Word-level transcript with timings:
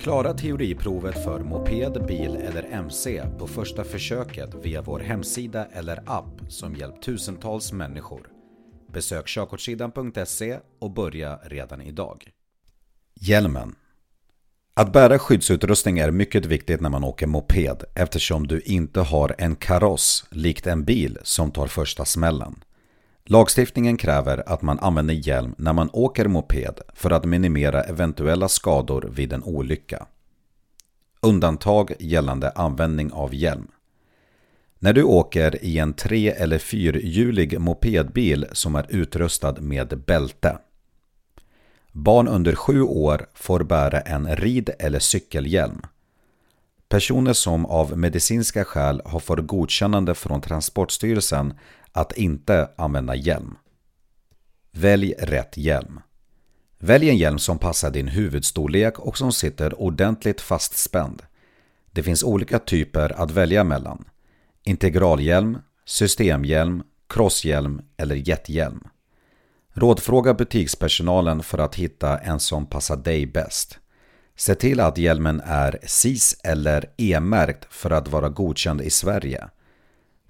Klara 0.00 0.34
teoriprovet 0.34 1.24
för 1.24 1.40
moped, 1.40 2.06
bil 2.06 2.36
eller 2.36 2.62
MC 2.62 3.22
på 3.38 3.46
första 3.46 3.84
försöket 3.84 4.54
via 4.62 4.82
vår 4.82 5.00
hemsida 5.00 5.66
eller 5.72 6.02
app 6.06 6.40
som 6.48 6.76
hjälpt 6.76 7.02
tusentals 7.02 7.72
människor. 7.72 8.28
Besök 8.92 9.26
körkortssidan.se 9.26 10.58
och 10.78 10.90
börja 10.90 11.36
redan 11.36 11.80
idag. 11.80 12.30
Hjälmen 13.14 13.74
Att 14.74 14.92
bära 14.92 15.18
skyddsutrustning 15.18 15.98
är 15.98 16.10
mycket 16.10 16.46
viktigt 16.46 16.80
när 16.80 16.90
man 16.90 17.04
åker 17.04 17.26
moped 17.26 17.84
eftersom 17.94 18.46
du 18.46 18.60
inte 18.60 19.00
har 19.00 19.34
en 19.38 19.56
kaross 19.56 20.24
likt 20.30 20.66
en 20.66 20.84
bil 20.84 21.18
som 21.22 21.50
tar 21.50 21.66
första 21.66 22.04
smällen. 22.04 22.64
Lagstiftningen 23.24 23.96
kräver 23.96 24.42
att 24.46 24.62
man 24.62 24.78
använder 24.78 25.14
hjälm 25.14 25.54
när 25.58 25.72
man 25.72 25.90
åker 25.92 26.28
moped 26.28 26.80
för 26.94 27.10
att 27.10 27.24
minimera 27.24 27.82
eventuella 27.82 28.48
skador 28.48 29.10
vid 29.14 29.32
en 29.32 29.44
olycka. 29.44 30.06
Undantag 31.20 31.92
gällande 31.98 32.50
användning 32.50 33.12
av 33.12 33.34
hjälm. 33.34 33.68
När 34.78 34.92
du 34.92 35.02
åker 35.02 35.64
i 35.64 35.78
en 35.78 35.92
tre 35.92 36.30
eller 36.30 36.58
fyrhjulig 36.58 37.60
mopedbil 37.60 38.46
som 38.52 38.74
är 38.74 38.86
utrustad 38.88 39.54
med 39.60 40.02
bälte. 40.06 40.58
Barn 41.92 42.28
under 42.28 42.54
sju 42.54 42.82
år 42.82 43.26
får 43.34 43.64
bära 43.64 44.00
en 44.00 44.36
rid 44.36 44.70
eller 44.78 44.98
cykelhjälm. 44.98 45.82
Personer 46.88 47.32
som 47.32 47.66
av 47.66 47.98
medicinska 47.98 48.64
skäl 48.64 49.02
har 49.04 49.20
fått 49.20 49.46
godkännande 49.46 50.14
från 50.14 50.40
Transportstyrelsen 50.40 51.54
att 51.92 52.12
inte 52.12 52.70
använda 52.76 53.14
hjälm. 53.14 53.56
Välj 54.72 55.14
rätt 55.18 55.56
hjälm. 55.56 56.00
Välj 56.78 57.10
en 57.10 57.16
hjälm 57.16 57.38
som 57.38 57.58
passar 57.58 57.90
din 57.90 58.08
huvudstorlek 58.08 58.98
och 58.98 59.18
som 59.18 59.32
sitter 59.32 59.80
ordentligt 59.80 60.40
fastspänd. 60.40 61.22
Det 61.90 62.02
finns 62.02 62.22
olika 62.22 62.58
typer 62.58 63.20
att 63.22 63.30
välja 63.30 63.64
mellan. 63.64 64.04
Integralhjälm, 64.64 65.58
systemhjälm, 65.84 66.82
crosshjälm 67.08 67.82
eller 67.96 68.14
jethjälm. 68.14 68.84
Rådfråga 69.74 70.34
butikspersonalen 70.34 71.42
för 71.42 71.58
att 71.58 71.74
hitta 71.74 72.18
en 72.18 72.40
som 72.40 72.66
passar 72.66 72.96
dig 72.96 73.26
bäst. 73.26 73.78
Se 74.36 74.54
till 74.54 74.80
att 74.80 74.98
hjälmen 74.98 75.42
är 75.44 75.78
SIS 75.82 76.40
eller 76.44 76.90
E-märkt 76.96 77.66
för 77.70 77.90
att 77.90 78.08
vara 78.08 78.28
godkänd 78.28 78.80
i 78.80 78.90
Sverige. 78.90 79.48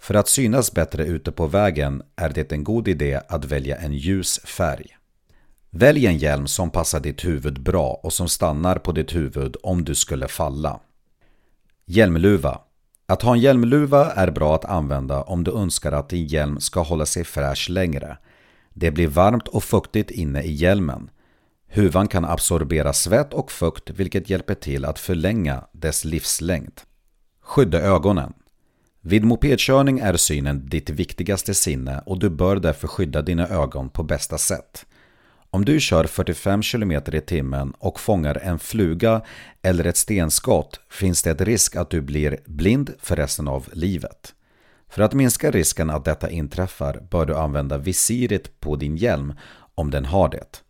För 0.00 0.14
att 0.14 0.28
synas 0.28 0.72
bättre 0.72 1.04
ute 1.04 1.32
på 1.32 1.46
vägen 1.46 2.02
är 2.16 2.28
det 2.28 2.52
en 2.52 2.64
god 2.64 2.88
idé 2.88 3.20
att 3.28 3.44
välja 3.44 3.76
en 3.76 3.92
ljus 3.92 4.40
färg. 4.44 4.86
Välj 5.70 6.06
en 6.06 6.18
hjälm 6.18 6.46
som 6.46 6.70
passar 6.70 7.00
ditt 7.00 7.24
huvud 7.24 7.62
bra 7.62 8.00
och 8.02 8.12
som 8.12 8.28
stannar 8.28 8.76
på 8.76 8.92
ditt 8.92 9.14
huvud 9.14 9.56
om 9.62 9.84
du 9.84 9.94
skulle 9.94 10.28
falla. 10.28 10.80
Hjälmluva 11.86 12.60
Att 13.06 13.22
ha 13.22 13.32
en 13.32 13.40
hjälmluva 13.40 14.12
är 14.12 14.30
bra 14.30 14.54
att 14.54 14.64
använda 14.64 15.22
om 15.22 15.44
du 15.44 15.52
önskar 15.52 15.92
att 15.92 16.08
din 16.08 16.26
hjälm 16.26 16.60
ska 16.60 16.80
hålla 16.82 17.06
sig 17.06 17.24
fräsch 17.24 17.70
längre. 17.70 18.18
Det 18.74 18.90
blir 18.90 19.08
varmt 19.08 19.48
och 19.48 19.64
fuktigt 19.64 20.10
inne 20.10 20.42
i 20.42 20.52
hjälmen. 20.52 21.10
Huvan 21.68 22.08
kan 22.08 22.24
absorbera 22.24 22.92
svett 22.92 23.34
och 23.34 23.52
fukt 23.52 23.90
vilket 23.90 24.30
hjälper 24.30 24.54
till 24.54 24.84
att 24.84 24.98
förlänga 24.98 25.64
dess 25.72 26.04
livslängd. 26.04 26.80
Skydda 27.42 27.80
ögonen. 27.80 28.32
Vid 29.02 29.24
mopedkörning 29.24 29.98
är 29.98 30.16
synen 30.16 30.66
ditt 30.66 30.90
viktigaste 30.90 31.54
sinne 31.54 32.02
och 32.06 32.18
du 32.18 32.30
bör 32.30 32.56
därför 32.56 32.88
skydda 32.88 33.22
dina 33.22 33.48
ögon 33.48 33.88
på 33.88 34.02
bästa 34.02 34.38
sätt. 34.38 34.86
Om 35.50 35.64
du 35.64 35.80
kör 35.80 36.04
45 36.04 36.62
km 36.62 36.92
i 36.92 37.20
timmen 37.20 37.72
och 37.78 38.00
fångar 38.00 38.38
en 38.42 38.58
fluga 38.58 39.22
eller 39.62 39.84
ett 39.84 39.96
stenskott 39.96 40.80
finns 40.90 41.22
det 41.22 41.30
ett 41.30 41.40
risk 41.40 41.76
att 41.76 41.90
du 41.90 42.00
blir 42.00 42.38
blind 42.46 42.90
för 42.98 43.16
resten 43.16 43.48
av 43.48 43.68
livet. 43.72 44.34
För 44.88 45.02
att 45.02 45.12
minska 45.12 45.50
risken 45.50 45.90
att 45.90 46.04
detta 46.04 46.30
inträffar 46.30 47.06
bör 47.10 47.26
du 47.26 47.36
använda 47.36 47.78
visiret 47.78 48.60
på 48.60 48.76
din 48.76 48.96
hjälm 48.96 49.34
om 49.74 49.90
den 49.90 50.04
har 50.04 50.28
det. 50.28 50.62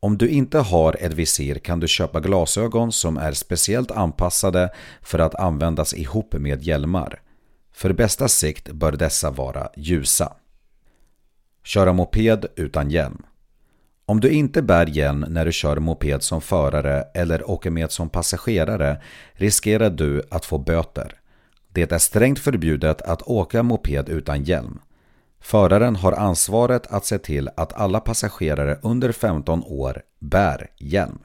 Om 0.00 0.18
du 0.18 0.28
inte 0.28 0.58
har 0.58 0.96
ett 1.00 1.12
visir 1.12 1.54
kan 1.54 1.80
du 1.80 1.88
köpa 1.88 2.20
glasögon 2.20 2.92
som 2.92 3.16
är 3.16 3.32
speciellt 3.32 3.90
anpassade 3.90 4.70
för 5.02 5.18
att 5.18 5.34
användas 5.34 5.94
ihop 5.94 6.34
med 6.34 6.62
hjälmar. 6.62 7.20
För 7.74 7.92
bästa 7.92 8.28
sikt 8.28 8.72
bör 8.72 8.92
dessa 8.92 9.30
vara 9.30 9.68
ljusa. 9.76 10.32
Köra 11.64 11.92
moped 11.92 12.46
utan 12.56 12.90
hjälm. 12.90 13.22
Om 14.06 14.20
du 14.20 14.30
inte 14.30 14.62
bär 14.62 14.86
hjälm 14.86 15.24
när 15.28 15.44
du 15.44 15.52
kör 15.52 15.76
moped 15.76 16.22
som 16.22 16.40
förare 16.40 17.02
eller 17.14 17.50
åker 17.50 17.70
med 17.70 17.92
som 17.92 18.08
passagerare 18.08 19.02
riskerar 19.32 19.90
du 19.90 20.22
att 20.30 20.44
få 20.44 20.58
böter. 20.58 21.20
Det 21.68 21.92
är 21.92 21.98
strängt 21.98 22.38
förbjudet 22.38 23.02
att 23.02 23.22
åka 23.22 23.62
moped 23.62 24.08
utan 24.08 24.44
hjälm. 24.44 24.80
Föraren 25.40 25.96
har 25.96 26.12
ansvaret 26.12 26.86
att 26.86 27.06
se 27.06 27.18
till 27.18 27.50
att 27.56 27.72
alla 27.72 28.00
passagerare 28.00 28.78
under 28.82 29.12
15 29.12 29.62
år 29.64 30.02
bär 30.18 30.70
hjälm. 30.78 31.18